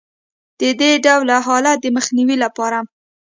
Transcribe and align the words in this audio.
د 0.59 0.61
دې 0.79 0.91
ډول 1.05 1.27
حالت 1.47 1.77
د 1.81 1.85
مخنیوي 1.97 2.35
لپاره 2.43 2.79